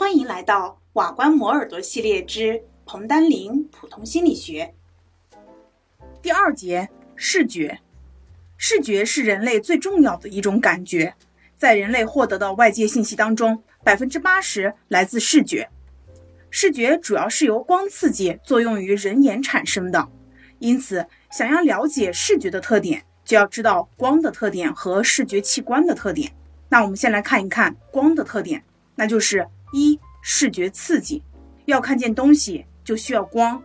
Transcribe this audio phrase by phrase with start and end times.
[0.00, 4.72] 欢迎来到瓦官磨耳朵系列之彭丹林普通心理学
[6.22, 7.78] 第二节视觉。
[8.56, 11.14] 视觉是人类最重要的一种感觉，
[11.58, 15.68] 在人类获得的外界信息当中，百分之八十来自视觉。
[16.48, 20.08] 视觉主要是由光刺激作用于人眼产生的，
[20.60, 26.32] 因此，想要了解视觉的特点，就要知道光的特点和视觉器官的特点。
[26.70, 28.64] 那我们先来看一看光的特点，
[28.94, 31.22] 那就是一视觉刺激。
[31.66, 33.62] 要看见东西就需要光，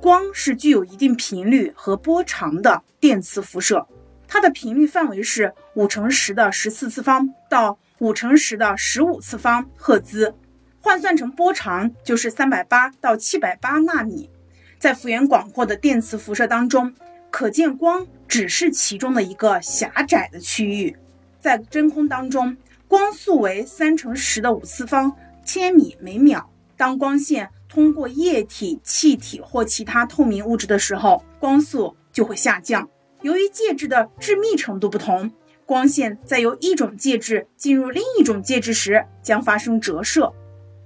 [0.00, 3.86] 光是具有一定频率和波长的电磁辐射。
[4.26, 10.34] 它的频率范围是五乘十的十四次方到五乘十的十五次方赫兹，
[10.80, 14.30] 换算成波长就是三百八到七百八纳米。
[14.78, 16.94] 在幅员广阔的电磁辐射当中，
[17.30, 20.96] 可见光只是其中的一个狭窄的区域。
[21.38, 22.56] 在真空当中，
[22.88, 26.48] 光速为三乘十的五次方千米每秒。
[26.76, 32.88] 当光线通过液体、气体或其他透明物质的时候，光速就会下降。
[33.20, 35.30] 由于介质的致密程度不同，
[35.64, 40.32] 光线在由一种介质进入另一种介质时将发生折射，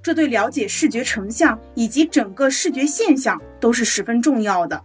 [0.02, 4.82] 这对了解视觉成像以及整个视觉现象都是十分重要的。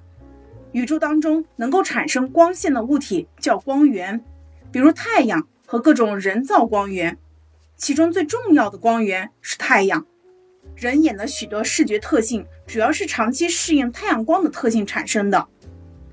[0.72, 4.23] 宇宙当中能够产生光线的物体叫光源，
[4.72, 7.17] 比如太阳和各种人造光源，
[7.82, 10.06] 其中最重要的光源是太阳。
[10.76, 15.48] 人眼的许多视觉特性主要是长期适应太阳光的特性产生的。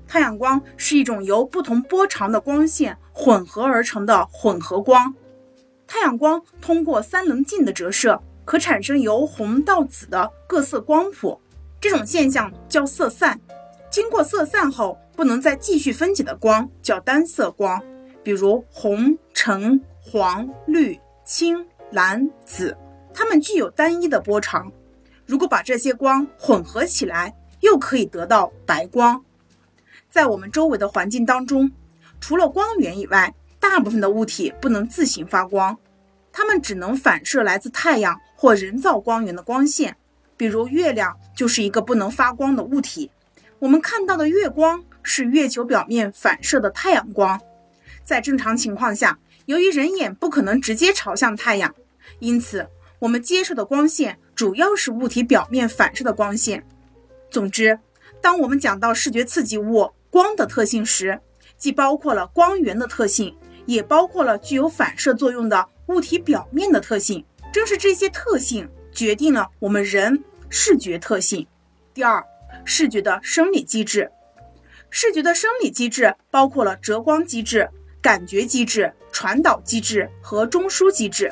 [0.07, 5.13] 太阳光是一种由不同波长的光线混合而成的混合光。
[5.85, 11.39] 太阳光通过三棱镜的折射，可产生由红到紫的各色光谱，
[11.79, 13.39] 这种现象叫色散。
[13.91, 17.79] 经过色散后不能再继续分解的光叫单色光，
[18.23, 22.75] 比如红、橙、黄、绿、青、蓝、紫，
[23.13, 24.71] 它们具有单一的波长。
[25.27, 29.23] 如果把这些光混合起来，又可以得到白光。
[30.09, 31.71] 在我们周围的环境当中，
[32.19, 35.77] 除了光源以外，大部分的物体不能自行发光，
[36.31, 39.95] 它们只能反射来自太阳或人造光源的光线。
[40.35, 43.11] 比如月亮就是一个不能发光的物体。
[43.59, 47.39] 我们看到的月光是月球表面反射的太阳光。
[48.03, 51.73] 在正常情况下，由于人眼不可能直接朝向太阳，
[52.19, 52.67] 因此
[52.99, 56.63] 我们接受的光线主要是物体表面反射的光线。
[57.31, 57.79] 总之，
[58.21, 61.19] 当我们讲到视觉刺激物，光的特性时，
[61.57, 67.25] 既包括了光源的特性，也包括了具有反射作用的物体表面的特性。
[67.51, 71.47] 正是这些特性决定了我们人视觉特性。
[71.95, 72.23] 第二，
[72.63, 74.11] 视觉的生理机制。
[74.91, 77.67] 视觉的生理机制包括了折光机制、
[77.99, 81.31] 感觉机制、传导机制和中枢机制。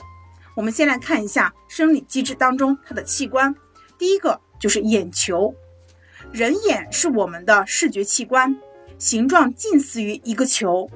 [0.56, 3.54] 我们先来看一下生理机制当中它的器官。
[3.98, 5.54] 第一个就是眼球，
[6.32, 8.58] 人眼是我们的视觉器官。
[8.98, 10.90] 形状近似于一个球，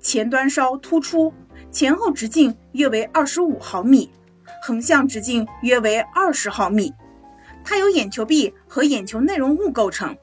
[0.00, 1.34] 前端稍突出，
[1.72, 4.12] 前后直径约为二十五毫米，
[4.62, 6.94] 横向直径约为二十毫米。
[7.64, 10.16] 它由眼球壁和眼球内容物构成。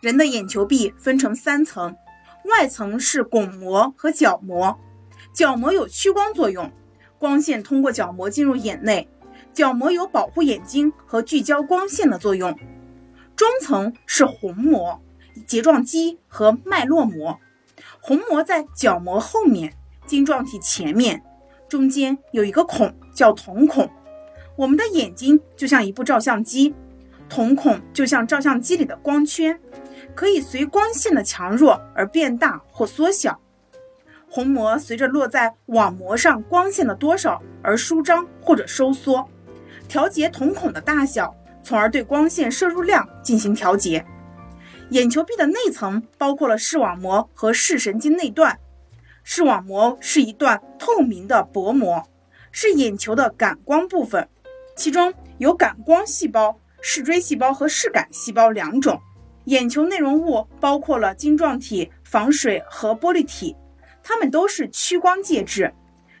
[0.00, 1.96] 人的眼球壁分成三层，
[2.44, 4.78] 外层是巩膜和角膜，
[5.32, 6.70] 角膜有屈光作用，
[7.18, 9.08] 光线通过角膜进入眼内，
[9.52, 12.56] 角膜有保护眼睛和聚焦光线的作用。
[13.34, 15.00] 中层是虹膜。
[15.46, 17.40] 睫状肌和脉络膜，
[18.02, 19.72] 虹膜在角膜后面，
[20.04, 21.22] 晶状体前面，
[21.70, 23.90] 中间有一个孔叫瞳孔。
[24.56, 26.74] 我们的眼睛就像一部照相机，
[27.30, 29.58] 瞳孔就像照相机里的光圈，
[30.14, 33.40] 可以随光线的强弱而变大或缩小。
[34.34, 39.28] 虹膜随着落在网膜上光线的多少而舒张或者收缩，
[39.86, 44.02] 调节瞳孔的大小，从而对光线摄入量进行调节。
[44.88, 48.58] 眼球壁的内层包括了视网膜和视神经内段。
[49.22, 52.02] 视网膜是一段透明的薄膜，
[52.50, 54.26] 是眼球的感光部分，
[54.74, 58.98] 其中有感光细胞、视锥细胞和视杆细胞两种。
[59.44, 63.54] 眼球内容物包括了晶状体、防水和玻璃体，
[64.02, 65.72] 它们都是屈光介质。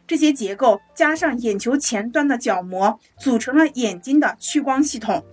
[0.06, 5.24] 这些结构加上眼球前端的角膜，组成了眼睛的屈光系统。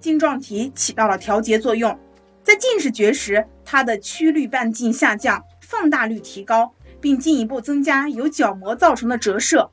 [0.00, 1.98] 晶状体起到了调节作用。
[2.42, 9.70] 在近视觉时，它的曲率半径下降，放大率提高，并进一步增加由角膜造成的折射。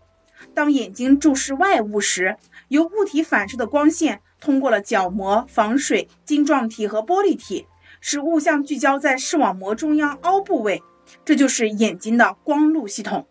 [0.54, 2.36] 当眼睛注视外物时，
[2.68, 7.66] 由物体反射的光线通过了角膜、防水、晶状体和玻璃体，
[8.02, 10.84] 使物像聚焦在视网膜中央凹部位，
[11.24, 13.28] 这就是眼睛的光路系统。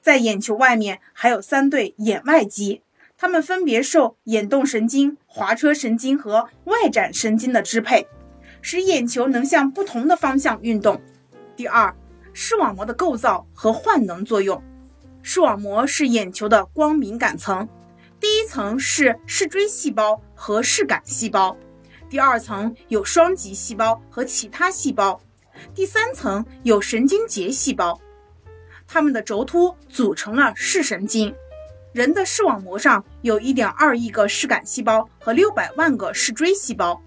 [0.00, 2.82] 在眼球外面还有三对眼外肌，
[3.16, 8.06] 它们分别受眼动神经、滑车神经和外展神经的支配，
[8.62, 11.00] 使眼球能向不同的方向运动。
[11.56, 11.94] 第二，
[12.32, 14.62] 视网膜的构造和换能作用。
[15.22, 17.68] 视网膜是眼球的光敏感层，
[18.20, 21.56] 第一层是视锥细胞和视杆细胞，
[22.08, 25.20] 第二层有双极细胞和其他细胞，
[25.74, 28.00] 第三层有神经节细胞。
[28.86, 31.34] 它们的轴突组成了视神经。
[31.92, 37.02] 人的视网膜上有一点二亿个视杆细胞和六百万个视锥细胞，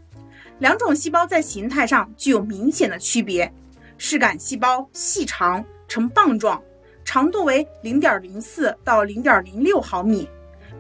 [0.58, 3.54] 两种细胞在形态上具有明显的区别。
[4.00, 6.60] 视杆细胞细长，呈棒状，
[7.06, 10.28] 长度为零点零四到零点零六毫米，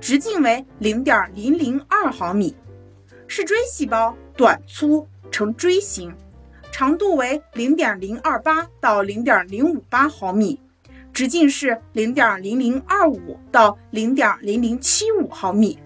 [0.01, 2.55] 直径为零点零零二毫米。
[3.27, 6.11] 视锥细胞短粗，呈锥形，
[6.71, 10.59] 长度为零点零二八到零点零五八毫米。
[11.11, 15.77] 直径是零点零零二五到零点零零七五毫米。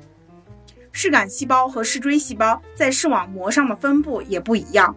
[0.92, 4.96] 视杆细胞和视锥细胞在视网膜上的分布也不一样，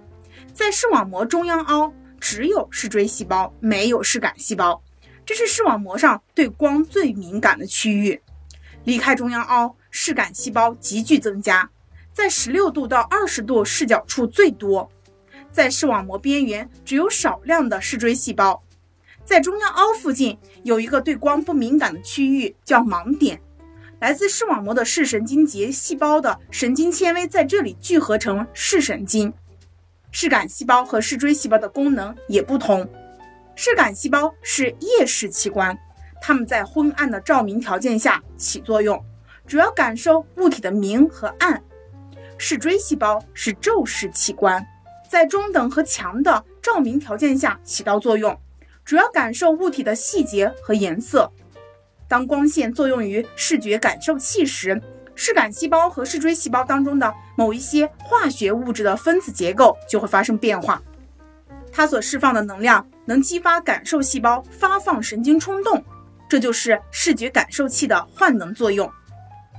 [0.53, 1.91] 在视网膜中央凹
[2.21, 4.83] 只有视锥细胞，没有视杆细胞，
[5.25, 8.21] 这是视网膜上对光最敏感的区域。
[8.85, 11.71] 离开中央凹，视杆细胞急剧增加，
[12.13, 14.91] 在十六度到二十度视角处最多，
[15.57, 18.63] 在视网膜边缘只有少量的视锥细胞。
[19.25, 23.41] 在中央凹附近有一个对光不敏感的区域，叫盲点。
[23.99, 29.33] 来自视网膜的视神经节细胞的神经纤维在这里聚合成视神经。
[30.11, 32.87] 视杆细胞和视锥细胞的功能也不同。
[33.55, 35.75] 视杆细胞是夜视器官，
[36.21, 39.03] 它们在昏暗的照明条件下起作用，
[39.47, 41.63] 主要感受物体的明和暗。
[42.37, 44.63] 视锥细胞是昼视器官，
[45.17, 48.39] 在中等和强的照明条件下起到作用。
[48.85, 51.33] 主要感受物体的细节和颜色。
[52.07, 54.79] 当光线作用于视觉感受器时，
[55.15, 60.83] 视杆细胞和视锥细胞当中的某一些化学物质的分子结构就会发生变化。
[61.73, 65.83] 它所释放的能量能激发感受细胞发放神经冲动，
[66.29, 68.93] 这就是视觉感受器的幻能作用。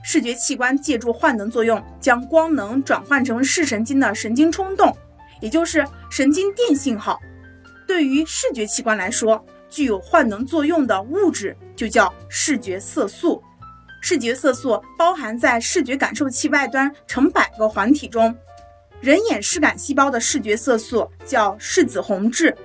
[0.04, 4.96] 视觉器官借助幻能作用，将光能转换成视神经的神经冲动，
[5.42, 7.20] 也就是神经电信号。
[7.88, 13.42] 对于视觉器官来说，具有幻能作用的物质就叫视觉色素。
[14.02, 18.36] 视觉色素包含在视觉感受器外端成百个环体中。
[19.02, 22.56] 人眼视感细胞的视觉色素叫视紫红质，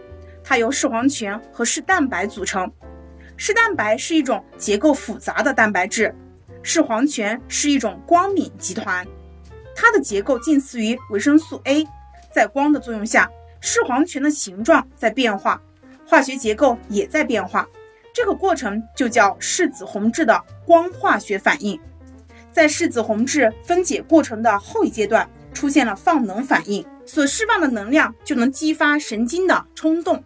[0.42, 2.70] 它由视黄醛和视蛋白组成。
[3.36, 6.14] 视蛋白是一种结构复杂的蛋白质，
[6.62, 9.06] 视黄醛是一种光敏集团，
[9.74, 11.84] 它的结构近似于维生素 A，
[12.32, 13.30] 在光的作用下。
[13.64, 15.62] 视黄醛的形状在变化，
[16.04, 17.64] 化学结构也在变化，
[18.12, 21.78] 这个过程就叫视紫红质的光化学反应。
[22.50, 30.24] 在视紫红质分解过程的后一阶段，出现了放能反应，所释放的能量就能激发神经的冲动。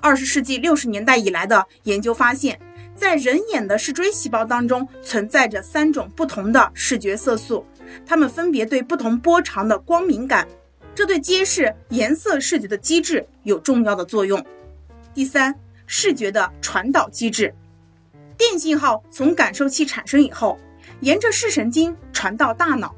[0.00, 2.56] 二十世纪六十年代以来的研究发现，
[2.94, 7.66] 在人眼的视锥细胞当中存在着三种不同的视觉色素，
[8.06, 10.46] 它们分别对不同波长的光敏感。
[10.94, 14.44] 这对揭示颜色视觉的机制有重要的作用。
[15.14, 15.54] 第三，
[15.86, 17.54] 视觉的传导机制，
[18.36, 20.58] 电信号从感受器产生以后，
[21.00, 22.94] 沿着视神经传到大脑。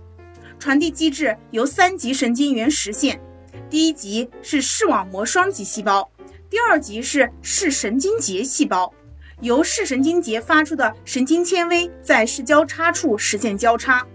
[0.58, 3.20] 传递机制由三级神经元实现。
[3.68, 6.10] 第一级是视网膜双极细胞，
[6.48, 8.92] 第二级是视神经节细胞。
[9.40, 14.06] 由视神经节发出的神经纤维在视交叉处实现交叉，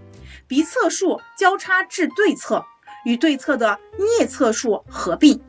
[0.46, 2.64] 鼻侧束交叉至对侧。
[3.04, 5.40] 与对侧的颞侧束合并，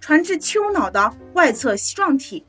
[0.00, 2.44] 传至丘脑的外侧隙状体。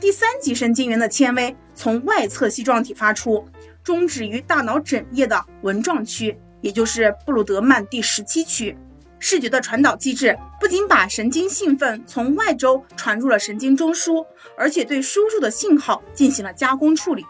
[0.00, 3.46] 第三级神经元的纤维从外侧隙状体发出，
[3.84, 8.76] 终止于大脑枕叶的纹状区，也就是布鲁德曼第十七区。
[9.18, 14.24] 视觉的传导机制不仅把神经兴奋从外周传入了神经中枢，
[14.56, 17.26] 而且对输入的信号进行了加工处理。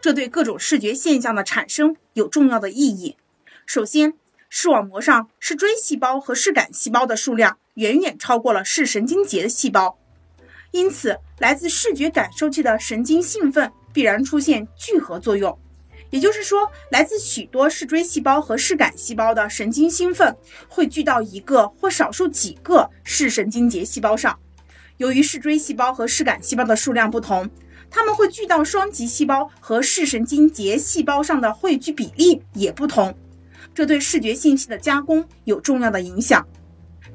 [0.00, 3.16] 这对各种视觉现象的产生有重要的意义。
[3.66, 4.14] 首先，
[4.48, 9.98] 视网膜上视锥细胞和视杆细胞的数量远远超过了视神经节的细胞，
[10.70, 15.58] 因此来自视觉感受器的神经兴奋必然出现聚合作用。
[16.10, 20.34] 也就是说，来自许多视锥细胞和视杆细胞的神经兴奋
[20.68, 24.38] 会聚到一个或少数几个视神经节细胞上。
[24.98, 27.50] 由于视锥细胞和视杆细胞的数量不同，
[27.90, 33.14] 它们会聚到双极细胞和视神经节细胞上的汇聚比例也不同。
[33.76, 36.42] 这对视觉信息的加工有重要的影响。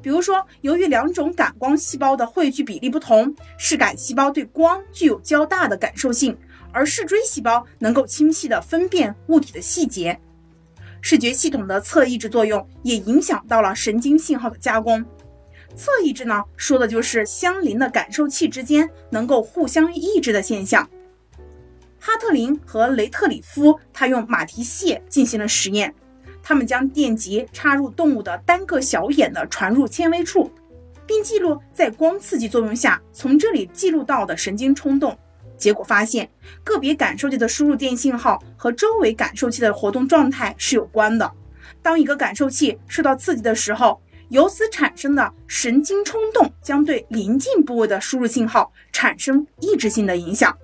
[0.00, 6.38] 比如说，由于两种感光细胞的汇聚比例不同，视杆细胞对光具有较大的感受性，
[6.70, 10.16] 而视锥细胞能够清晰地分辨物体的细节。
[11.00, 15.04] 视觉系统的侧抑制作用也影响到了神经信号的加工。
[15.74, 20.88] 侧抑制呢，说的就是相邻的感受器之间能够互相抑制的现象。
[21.98, 25.92] 哈特林和雷特里夫他用马蹄蟹进行了实验，
[26.42, 30.50] 他们将电极插入动物的单个小眼的传入纤维处，
[31.06, 35.16] 并记录在光刺激作用下从这里记录到的神经冲动。
[35.56, 36.28] 结果发现，
[36.64, 41.30] 个别感受器的输入电信号和周围感受器的活动状态是有关的。
[41.80, 50.56] 当一个感受器受到刺激的时候，由此产生的神经冲动将对临近部位的输入信号产生抑制性的影响。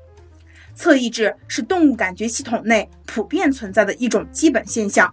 [0.74, 5.12] 侧抑制是动物感觉系统内普遍存在的一种基本现象。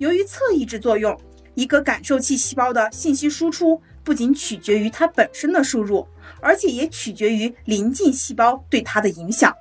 [0.00, 1.14] 由于侧抑制作用，
[1.54, 6.08] 一个感受器细胞的信息输出不仅取决于它本身的输入。
[6.40, 9.54] 而且也取决于临近细胞对它的影响。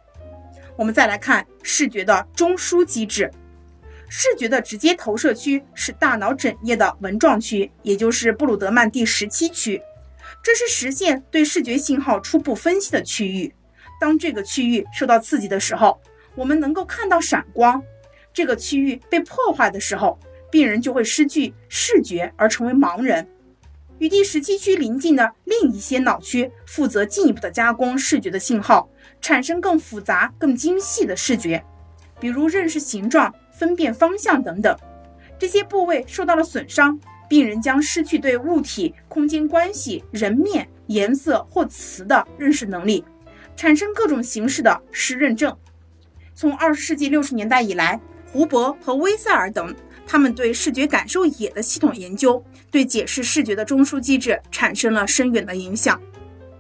[0.78, 3.30] 我们再来看视觉的中枢机制。
[4.08, 9.82] 视觉的直接投射区是大脑枕叶的纹状区，也就是布鲁德曼第十七区，
[10.42, 13.54] 这是实现对视觉信号初步分析的区域。
[14.00, 16.00] 当这个区域受到刺激的时候，
[16.34, 17.84] 我们能够看到闪光。
[18.32, 20.18] 这个区域被破坏的时候，
[20.52, 23.28] 病人就会失去视觉而成为盲人。
[24.00, 28.90] 与第十七区邻近的另一些脑区负责进一步的加工视觉的信号，
[29.20, 31.62] 产生更复杂、更精细的视觉，
[32.18, 34.74] 比如认识形状、分辨方向等等。
[35.38, 43.04] 这些部位受到了损伤，病人将失去对物体、空间关系、人面、颜色或词的认识能力，
[43.58, 45.54] 产生各种形式的失认症。
[46.34, 48.00] 从二十世纪六十年代以来，
[48.32, 49.76] 胡伯和威塞尔等。
[50.12, 56.02] 他们对视觉感受野的系统研究，对解释视觉的中枢机制产生了深远的影响。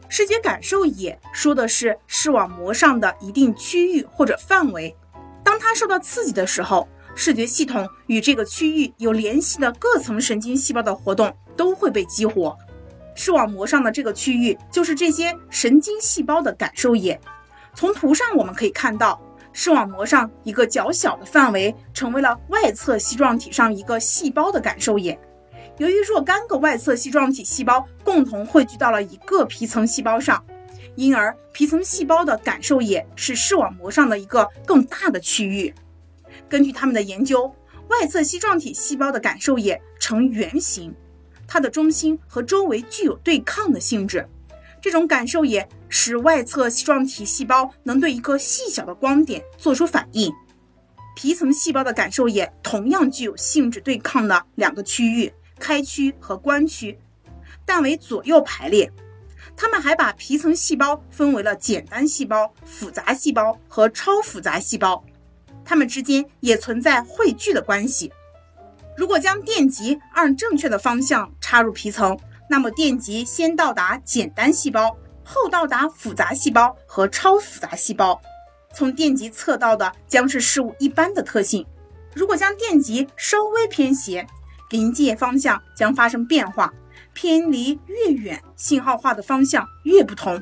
[0.07, 4.95] 视觉感受野说的是视网膜上的一定区域或者范围，
[5.43, 12.55] 当它受到刺激的时候，视觉系统与这个区域有联系的各层神经细胞的活动都会被激活。
[13.15, 17.19] 视网膜上的这个区域就是这些神经细胞的感受野。
[17.73, 19.19] 从图上我们可以看到。
[19.51, 25.19] 视网膜上一个较小的范围成为了外侧隙状体上一个细胞的感受野。
[25.77, 30.43] 由于若干个外侧隙状体细胞共同汇聚到了一个皮层细胞上，
[30.95, 35.73] 因而皮层细胞的感受野是视网膜上的一个更大的区域。
[36.47, 37.53] 根据他们的研究，
[37.87, 40.93] 外侧隙状体细胞的感受野呈圆形，
[41.47, 44.27] 它的中心和周围具有对抗的性质。
[44.81, 50.31] 这种感受野使外侧隙状体细胞能对一个细小的光点做出反应。
[51.15, 56.97] 皮层细胞的感受野同样具有性质对抗的两个区域——开区和关区，
[57.65, 58.89] 但为左右排列。
[59.57, 65.03] 他们还把皮层细胞分为了简单细胞、复杂细胞和超复杂细胞，
[65.65, 68.09] 它们之间也存在汇聚的关系。
[68.95, 72.17] 如果将电极按正确的方向插入皮层，
[72.51, 78.19] 那么电极先到达简单细胞，后到达复杂细胞和超复杂细胞。
[78.73, 81.63] 从电极测到的将是事物一般的特性。
[82.15, 84.25] 如果将电极稍微偏斜，
[84.71, 86.73] 临界方向将发生变化，
[87.13, 90.41] 偏离越远，信号化的方向越不同，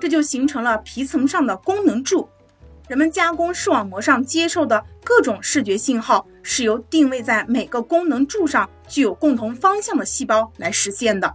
[0.00, 2.28] 这就形成了皮层上的功能柱。
[2.86, 11.34] 人们加工视网膜上接受的各种视觉信号，是由定位在每个功能柱上具有共同方向的细胞来实现的。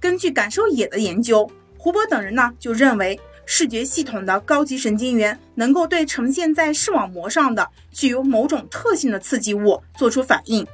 [0.00, 10.66] 根据感受野的研究，胡伯等人呢就认为，视觉系统的高级神经元能够对呈现在视网膜上的具有某种特性的刺激物做出反应。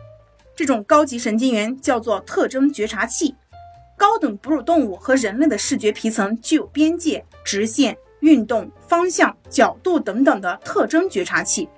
[0.54, 3.34] 这种高级神经元叫做特征觉察器。
[3.96, 11.68] 高等哺乳动物和人类的视觉皮层具有边界、直线、运动、方向、角度等等的特征觉察器，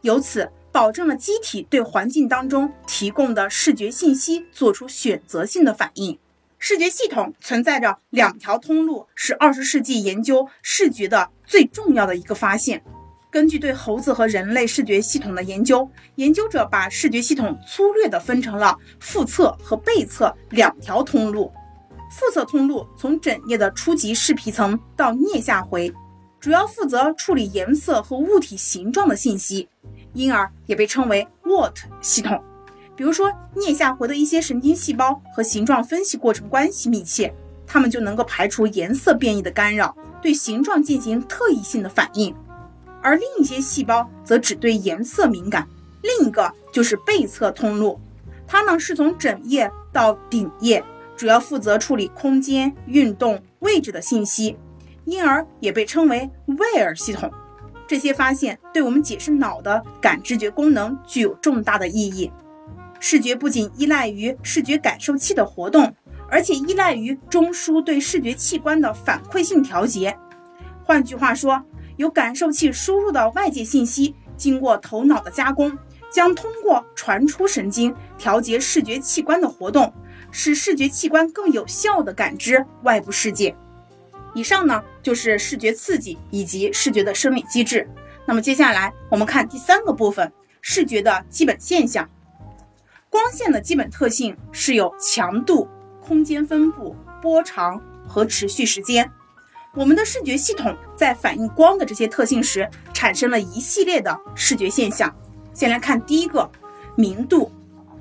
[0.00, 6.18] 由此保证了机体对环境当中提供的视觉信息做出选择性的反应。
[6.62, 12.84] 视觉系统存在着两条通路，是二十世纪研究视觉的最重要的一个发现。
[13.30, 21.50] 根据对猴子和人类视觉系统的研究，研究者把视觉系统粗略地分成了腹侧和背侧两条通路。
[22.10, 25.90] 腹侧通路从枕叶的初级视皮层到颞下回，
[26.38, 29.66] 主要负责处理颜色和物体形状的信息，
[30.12, 32.42] 因而也被称为 What 系统。
[33.00, 37.32] 比如说，颞下回的一些神经细胞和形状分析过程关系密切，
[37.66, 42.34] 它们就能够排除颜色变异的干扰，对形状进行特异性的反应；
[43.00, 45.66] 而另一些细胞则只对颜色敏感。
[46.02, 47.98] 另一个就是背侧通路，
[48.46, 50.84] 它呢是从枕叶到顶叶，
[51.16, 54.58] 主要负责处理空间、运动、位置的信息，
[55.06, 57.32] 因而也被称为 Where 系统。
[57.88, 62.30] 这些发现对我们解释脑的感知觉功能具有重大的意义。
[63.00, 65.92] 视觉不仅依赖于视觉感受器的活动，
[66.28, 70.16] 而且依赖于中枢对视觉器官的反馈性调节。
[70.84, 71.64] 换句话说，
[71.96, 75.76] 由感受器输入的外界信息，经过头脑的加工，
[76.12, 79.92] 将通过传出神经调节视觉器官的活动，
[80.30, 83.56] 使视觉器官更有效地感知外部世界。
[84.34, 87.88] 以上呢就是视觉刺激以及视觉的生理机制。
[88.26, 90.30] 那么接下来我们看第三个部分，
[90.60, 92.08] 视觉的基本现象。
[93.10, 95.68] 光线的基本特性是有强度、
[96.00, 99.10] 空间分布、波长和持续时间。
[99.74, 105.12] 我们的视觉系统在反映光的这些特性时，产生了一系列的视觉现象。
[105.52, 106.48] 先来看第一个，
[106.96, 107.50] 明度。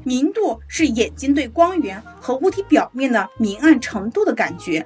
[0.04, 4.86] 明度是眼睛对光源和物体表面的明暗程度的感觉。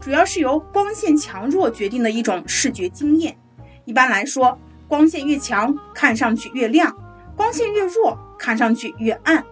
[0.00, 3.36] 主要是由光线强弱决定的一种视觉经验。
[3.84, 4.56] 一般来说，
[4.86, 6.90] 光线越强，看上去越亮；
[7.36, 9.44] 光线越弱，看上去越暗。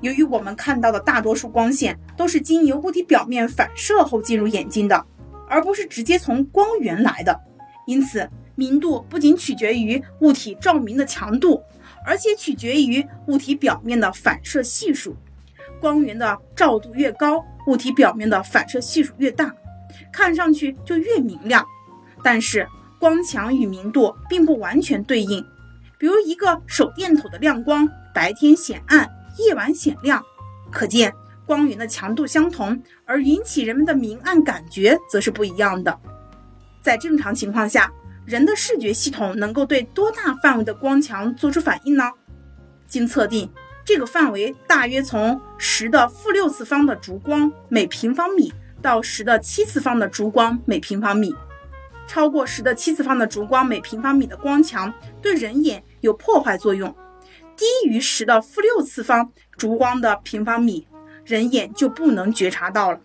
[0.00, 5.04] 由于我们看到的大多数光线都是经由物体表面反射后进入眼睛的，
[5.48, 7.40] 而不是直接从光源来的，
[7.86, 11.62] 因此明度不仅取决于物体照明的强度，
[12.06, 15.16] 而且取决于物体表面的反射系数。
[15.80, 19.54] 光源的照度越高，物体表面的反射系数越大。
[20.12, 21.64] 看上去就越明亮，
[22.22, 22.66] 但是
[22.98, 25.44] 光强与明度并不完全对应。
[25.98, 29.08] 比如一个手电筒的亮光，白天显暗，
[29.38, 30.24] 夜晚显亮，
[30.70, 31.14] 可见
[31.46, 35.98] 光源的强度相同，而引起人们的明暗感觉则是不一样的。
[36.82, 37.92] 在正常情况下，
[38.26, 42.10] 人的视觉系统能够对多大范围的光强做出反应呢？
[42.86, 43.50] 经测定，
[43.84, 48.52] 这个范围大约从十的负六次方的烛光每平方米。
[48.80, 51.34] 到十的七次方的烛光每平方米，
[52.06, 56.94] 超过十的七次方的烛光每平方米的光强对人眼有破坏作用，
[57.58, 60.88] 低于十的负六次方烛光的平方米，
[61.26, 63.00] 人眼就不能觉察到了。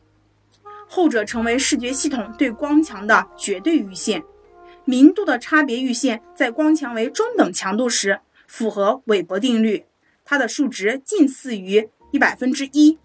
[0.88, 4.24] 后者成为视觉系统对光强的绝对阈限。
[4.86, 9.84] 明度的差别阈限在光强为中等强度时符合韦伯定律，
[10.24, 12.98] 它的数值近似于一百分之一。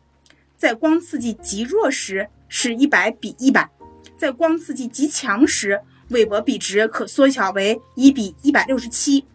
[0.57, 2.29] 在光刺激极弱时。
[2.51, 3.68] 是一百比一百，
[4.16, 9.27] 在光刺激极强时，韦伯比值可缩小为一比一百六十七。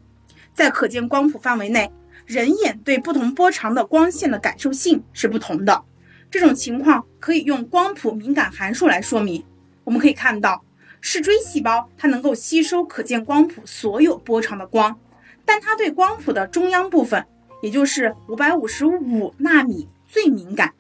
[0.55, 1.91] 在可见光谱范围内，
[2.25, 5.83] 人眼对不同波长的光线的感受性是不同的。
[6.31, 9.43] 这种情况可以用光谱敏感函数来说明。
[9.83, 10.63] 我们可以看到，
[11.01, 14.99] 视锥细胞它能够吸收可见光谱所有波长的光，
[15.45, 17.25] 但它对光谱的中央部分，
[17.61, 20.73] 也就是五百五十五纳米最敏感。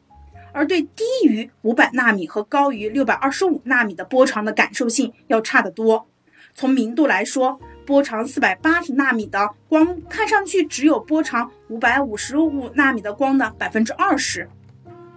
[0.53, 6.07] 而对低于五百纳米和高于六百二十五纳米的波长的感受性要差得多。
[6.53, 14.49] 从明度来说，波长四百八十纳米的光看上去只有波长五百五十五纳米的光的百分之二十。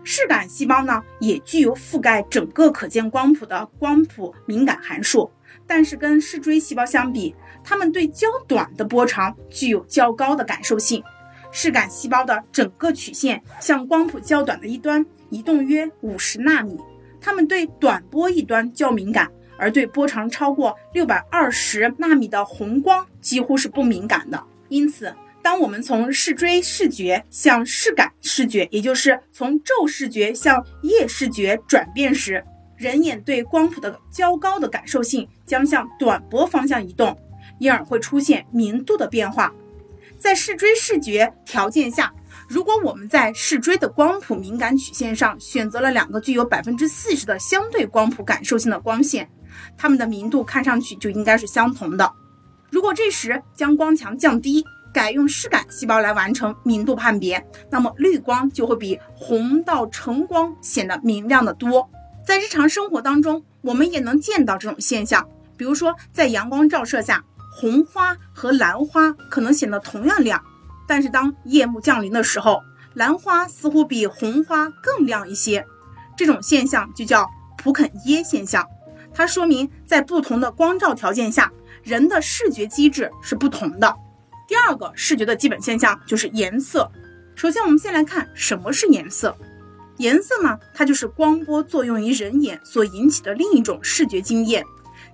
[0.05, 5.31] 视感细胞呢，也具有覆盖整个可见光谱的光谱敏感函数，
[5.67, 11.03] 但是跟视锥细胞相比，它们对较短的波长具有较高的感受性。
[11.51, 15.05] 视感细胞的整个曲线向光谱较短的一端。
[15.29, 16.79] 移动约五十纳米，
[17.21, 24.43] 它们对短波一端较敏感，而对波长超过六百二十纳米的红光几乎是不敏感的。
[24.69, 32.45] 因此，当我们从视锥视觉向视感视觉，也就是从昼视觉向夜视觉转变时，
[32.77, 37.17] 人眼对光谱的较高的感受性将向短波方向移动，
[37.59, 39.53] 因而会出现明度的变化。
[40.19, 42.13] 在视锥视觉条件下。
[42.49, 49.29] 如果我们在视锥的光谱敏感曲线上选择了两个具有百分之四十的相对光谱感受性的光线，
[49.77, 52.13] 它们的明度看上去就应该是相同的。
[52.71, 61.89] 如果这时将光强降低，改用视感细胞来完成明度判别，那么绿光就会比红到橙光显得明亮的多。
[62.27, 70.43] 在日常生活当中，我们也能见到这种现象，比如说在阳光照射下，红花和蓝花可能显得同样亮。
[70.89, 72.63] 但是当夜幕降临的时候，
[72.95, 75.67] 蓝花似乎比红花更亮一些，
[76.17, 78.67] 这种现象就叫普肯耶现象。
[79.17, 81.51] 它说明在不同的光照条件下，
[81.83, 83.97] 人的视觉机制是不同的。
[84.47, 86.91] 第二个视觉的基本现象就是颜色。
[87.35, 89.35] 首先，我们先来看什么是颜色。
[89.97, 94.63] 颜色呢，它就是光波作用于人眼所引起的另一种视觉经验，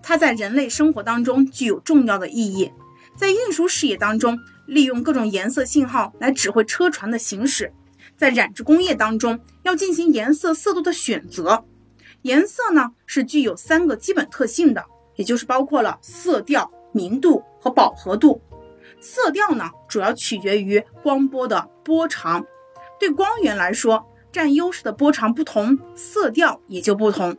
[0.02, 2.72] 它在人类生活当中具有重要的意义，
[3.16, 4.36] 在运输事业当中。
[4.64, 7.72] 利用各种颜色信号来指挥车船的行驶，
[8.16, 11.64] 在染织工业当中要进行颜色色度的选择。
[12.22, 14.84] 颜色呢是具有三个基本特性的，
[15.16, 18.40] 也就是包括了色调、明度和饱和度。
[19.00, 22.46] 色调呢，主要取决于光波的波长。
[23.00, 27.36] 对光源来说，占优势的波长不同，色调也就不同。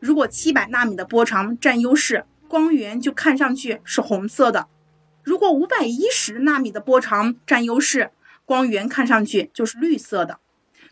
[0.00, 4.66] 如果七百纳米的波长占优势，光源就看上去是红色的；
[5.22, 8.10] 如果五百一十纳米的波长占优势，
[8.44, 10.40] 光源看上去就是绿色的。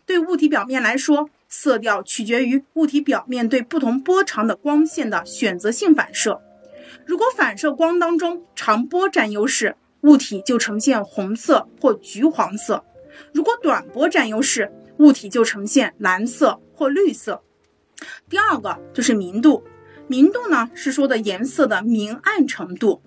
[0.05, 6.41] 对物体表面来说，色调取决于物体表面对不同波长的光线的选择性反射。
[7.05, 12.83] 如果反射光当中长波占优势，物体就呈现红色或橘黄色；
[13.33, 17.41] 如果短波占优势，物体就呈现蓝色或绿色。
[18.29, 19.63] 第二个就是明度，
[20.07, 23.01] 明度呢是说的颜色的明暗程度。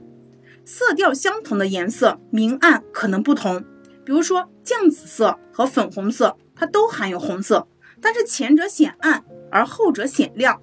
[0.64, 3.62] 色调相同的颜色明暗可能不同，
[4.06, 7.68] 比如说酱紫色和粉红色，它都含有红色，
[8.00, 10.60] 但是前者显暗，而后者显亮。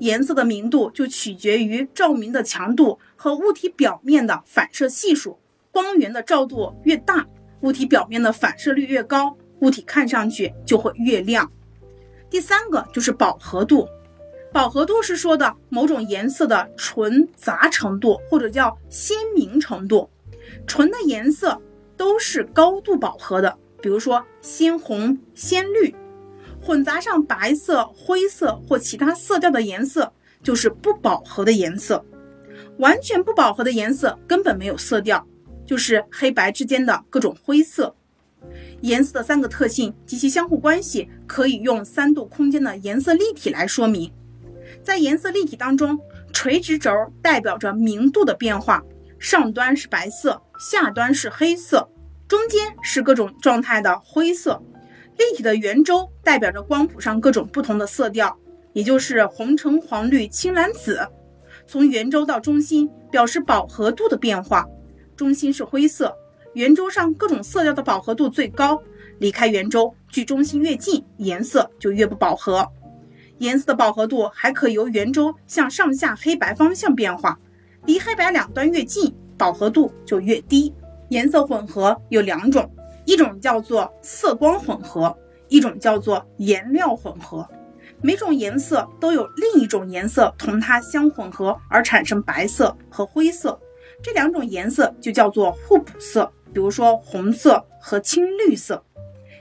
[0.00, 5.38] 颜色的明度就取决于照明的强度和物体表面的反射系数。
[5.70, 7.26] 光源的照度越大，
[7.62, 11.50] 物体表面的反射率越高，物体看上去就会越亮。
[12.30, 13.88] 第三个就是饱和度，
[14.52, 20.08] 饱和度是说的某种颜色的纯杂程度，或者叫鲜明程度。
[20.66, 21.60] 纯的颜色
[21.96, 25.94] 都是高度饱和的，比如说鲜红、鲜绿，
[26.68, 32.04] 混杂上白色、灰色或其他色调的颜色就是不饱和的颜色。
[32.76, 35.26] 完全不饱和的颜色根本没有色调，
[35.64, 37.96] 就是黑白之间的各种灰色。
[38.82, 44.12] 颜色的三个特性及其相互关系，可以用三度空间的颜色立体来说明。
[44.82, 45.98] 在颜色立体当中，
[46.34, 46.90] 垂直轴
[47.22, 48.84] 代表着明度的变化，
[49.18, 51.88] 上端是白色，下端是黑色，
[52.28, 54.62] 中间是各种状态的灰色。
[55.18, 58.34] 立体的圆周代表着光谱上各种不同的色调，
[58.72, 61.00] 也就是红橙黄绿青蓝紫。
[61.66, 64.66] 从圆周到中心表示饱和度的变化，
[65.16, 66.16] 中心是灰色。
[66.54, 68.80] 圆周上各种色调的饱和度最高，
[69.18, 72.66] 离开圆周距中心越近，颜色就越不饱和。
[73.38, 77.38] 颜色的饱和度还可由圆周向上下黑白方向变化，
[77.84, 80.72] 离黑白两端越近，饱和度就越低。
[81.10, 82.68] 颜色混合有两种，
[83.08, 85.16] 一种叫做色光混合，
[85.48, 87.48] 一种叫做颜料混合。
[88.02, 93.58] 每种颜色都有另一种颜色同它相混合而产生白色和灰色，
[94.02, 96.30] 这两种颜色就叫做互补色。
[96.52, 98.84] 比如说红色和青绿色，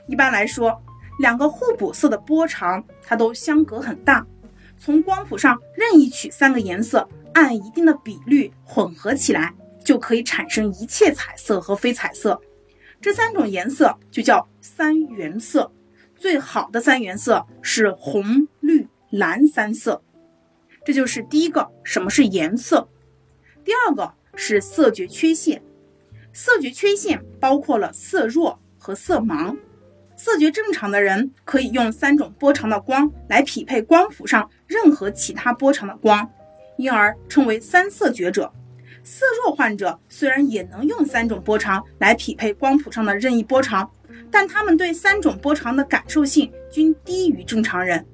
[0.07, 0.81] 一般来说，
[1.19, 4.25] 两个互补色的波长它都相隔很大。
[4.77, 9.53] 从光谱上任意取三个颜色，按一定的比率混合起来，
[9.83, 12.39] 就可以产生一切彩色和非彩色。
[12.99, 15.71] 这三种颜色就叫三原色。
[16.15, 20.01] 最好的三原色是红、绿、蓝三色。
[20.83, 22.89] 这就是第一个，什么是颜色？
[23.63, 25.61] 第二个是色觉缺陷。
[26.33, 29.55] 色觉缺陷包括了色弱和色盲。
[30.15, 36.27] 色觉正常的人可以用三种波长的光来匹配光谱上任何其他波长的光，
[36.77, 38.51] 因而称为三色觉者。
[39.09, 43.89] 色弱患者虽然也能用三种波长来匹配光谱上的任意波长，
[44.29, 48.05] 但他们对三种波长的感受性均低于正常人。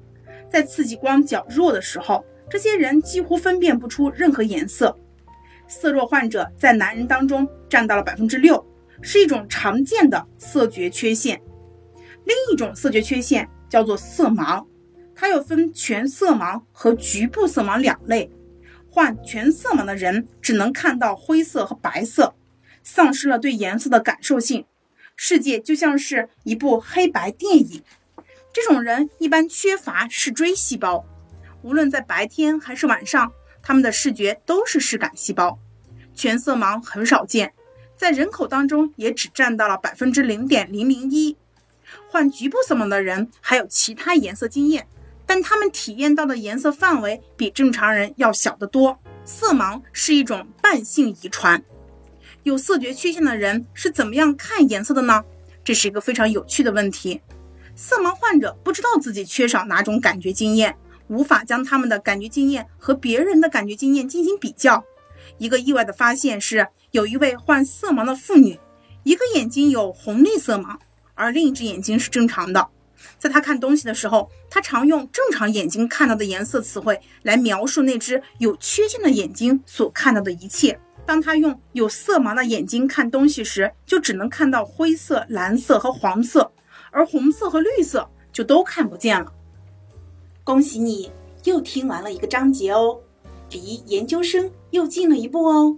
[0.48, 4.96] 在刺激光较弱的时候，这些人几乎分辨不出任何颜色。
[5.66, 8.64] 色弱患者在男人当中占到了百分之六，
[9.02, 11.42] 是一种常见的色觉缺陷。
[12.22, 14.64] 另一种色觉缺陷叫做色盲，
[15.12, 18.30] 它又分全色盲和局部色盲两类。
[18.94, 22.36] 患全色盲的人只能看到灰色和白色，
[22.84, 24.66] 丧失了对颜色的感受性，
[25.16, 27.82] 世界就像是一部黑白电影。
[28.52, 31.04] 这种人一般缺乏视锥细胞，
[31.62, 33.32] 无论在白天还是晚上。
[33.60, 35.58] 他们的视觉都是视感细胞，
[36.14, 37.52] 全色盲很少见，
[37.96, 41.36] 在人口当中也只占到了百分之零点零零一。
[42.08, 44.86] 患局部色盲的人还有其他颜色经验，
[45.26, 48.98] 但他们体验到的颜色范围比正常人要小得多。
[49.24, 51.62] 色盲是一种伴性遗传。
[52.42, 55.24] 有色觉缺陷的人是怎么样看颜色的呢？
[55.64, 57.20] 这是一个非常有趣的问题。
[57.74, 60.76] 色盲患者不知道自己缺少哪种感觉经验。
[61.08, 64.82] 无法将他们的感觉经验和别人的感觉经验进行比较。
[65.36, 68.58] 一个意外的发现是，有一位患色盲的妇女，
[69.02, 70.78] 一个眼睛有红绿色盲，
[71.14, 72.68] 而另一只眼睛是正常的。
[73.18, 80.78] 在他看东西的时候，他常用正常眼睛看到的颜色词汇来描述那只有缺陷的眼睛所看到的一切。
[81.06, 86.50] 当他用有色盲的眼睛看东西时，就只能看到灰色、蓝色和黄色，
[86.90, 89.32] 而红色和绿色就都看不见了。
[90.42, 91.12] 恭喜你
[91.44, 93.00] 又听完了一个章节哦，
[93.50, 95.76] 离研究生又近了一步哦。